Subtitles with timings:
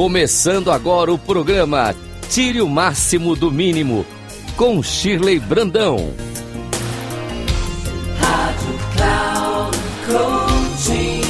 [0.00, 1.94] Começando agora o programa
[2.30, 4.06] Tire o Máximo do Mínimo,
[4.56, 6.14] com Shirley Brandão.
[8.18, 11.20] Rádio Cloud Coaching.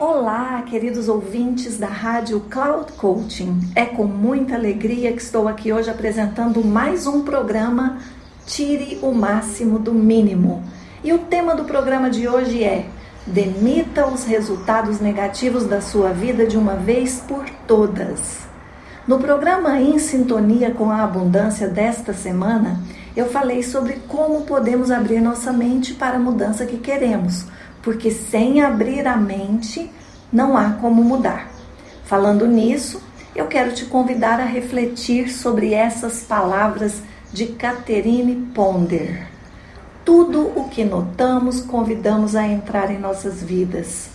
[0.00, 3.60] Olá, queridos ouvintes da Rádio Cloud Coaching.
[3.76, 8.00] É com muita alegria que estou aqui hoje apresentando mais um programa
[8.44, 10.60] Tire o Máximo do Mínimo.
[11.04, 12.86] E o tema do programa de hoje é
[13.26, 18.40] Demita os resultados negativos da sua vida de uma vez por todas.
[19.08, 22.80] No programa Em Sintonia com a Abundância desta semana,
[23.16, 27.46] eu falei sobre como podemos abrir nossa mente para a mudança que queremos,
[27.82, 29.90] porque sem abrir a mente
[30.30, 31.48] não há como mudar.
[32.04, 33.02] Falando nisso,
[33.34, 37.02] eu quero te convidar a refletir sobre essas palavras
[37.32, 39.33] de Catherine Ponder.
[40.04, 44.10] Tudo o que notamos, convidamos a entrar em nossas vidas.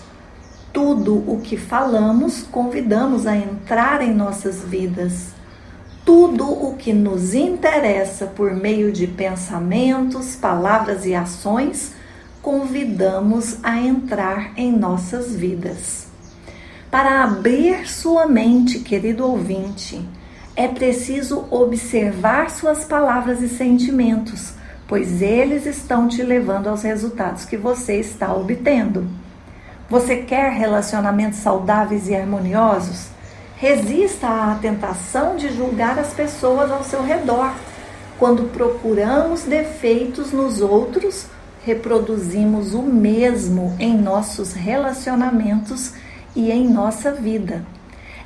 [0.72, 5.30] Tudo o que falamos, convidamos a entrar em nossas vidas.
[6.06, 11.94] Tudo o que nos interessa por meio de pensamentos, palavras e ações,
[12.40, 16.08] convidamos a entrar em nossas vidas.
[16.92, 20.08] Para abrir sua mente, querido ouvinte,
[20.56, 24.59] é preciso observar suas palavras e sentimentos
[24.90, 29.08] pois eles estão te levando aos resultados que você está obtendo.
[29.88, 33.10] Você quer relacionamentos saudáveis e harmoniosos?
[33.56, 37.54] Resista à tentação de julgar as pessoas ao seu redor.
[38.18, 41.28] Quando procuramos defeitos nos outros,
[41.64, 45.94] reproduzimos o mesmo em nossos relacionamentos
[46.36, 47.64] e em nossa vida.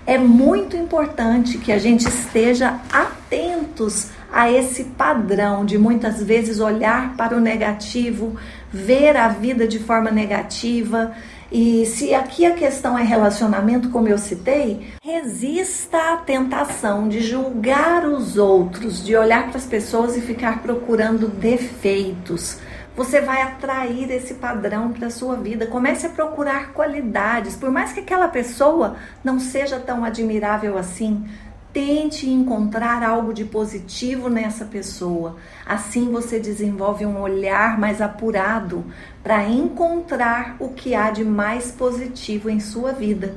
[0.06, 7.16] É muito importante que a gente esteja atentos a esse padrão de muitas vezes olhar
[7.16, 8.36] para o negativo,
[8.72, 11.14] ver a vida de forma negativa.
[11.54, 18.08] E se aqui a questão é relacionamento, como eu citei, resista à tentação de julgar
[18.08, 22.58] os outros, de olhar para as pessoas e ficar procurando defeitos.
[22.96, 25.68] Você vai atrair esse padrão para a sua vida.
[25.68, 31.24] Comece a procurar qualidades, por mais que aquela pessoa não seja tão admirável assim.
[31.74, 35.38] Tente encontrar algo de positivo nessa pessoa.
[35.66, 38.86] Assim você desenvolve um olhar mais apurado
[39.24, 43.34] para encontrar o que há de mais positivo em sua vida.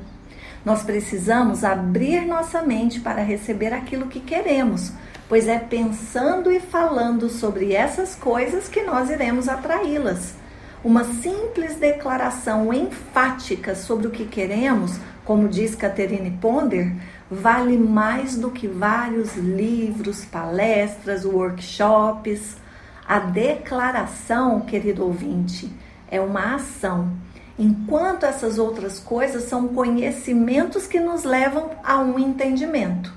[0.67, 4.93] Nós precisamos abrir nossa mente para receber aquilo que queremos,
[5.31, 10.35] pois é pensando e falando sobre essas coisas que nós iremos atraí-las.
[10.85, 16.95] Uma simples declaração enfática sobre o que queremos, como diz Catherine Ponder,
[17.29, 22.57] vale mais do que vários livros, palestras, workshops.
[23.07, 25.71] A declaração, querido ouvinte,
[26.09, 27.11] é uma ação,
[27.59, 33.13] enquanto essas outras coisas são conhecimentos que nos levam a um entendimento.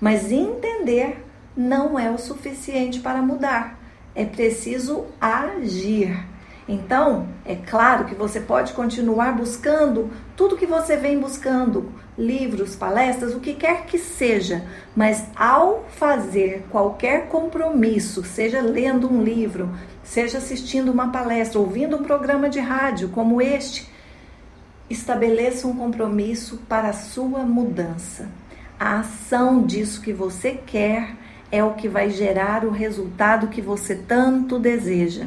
[0.00, 1.24] Mas entender
[1.56, 3.80] não é o suficiente para mudar,
[4.14, 6.24] é preciso agir.
[6.68, 13.34] Então, é claro que você pode continuar buscando tudo que você vem buscando, livros, palestras,
[13.34, 14.62] o que quer que seja,
[14.94, 19.70] mas ao fazer qualquer compromisso, seja lendo um livro,
[20.04, 23.88] seja assistindo uma palestra, ouvindo um programa de rádio como este,
[24.90, 28.28] estabeleça um compromisso para a sua mudança.
[28.78, 31.16] A ação disso que você quer
[31.50, 35.26] é o que vai gerar o resultado que você tanto deseja.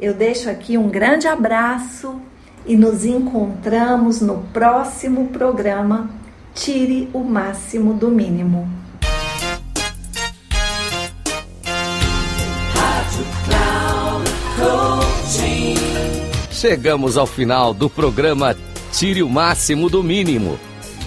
[0.00, 2.18] Eu deixo aqui um grande abraço
[2.64, 6.08] e nos encontramos no próximo programa
[6.54, 8.66] Tire o Máximo do Mínimo.
[16.50, 18.56] Chegamos ao final do programa
[18.92, 20.58] Tire o Máximo do Mínimo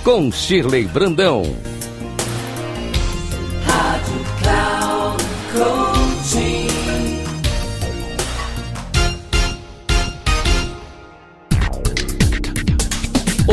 [0.03, 1.72] com Shirley Brandão.